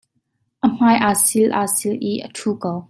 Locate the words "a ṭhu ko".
2.25-2.73